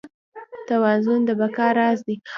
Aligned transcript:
توازن 0.67 1.19
د 1.27 1.29
بقا 1.39 1.67
راز 1.77 1.99
دی. 2.07 2.15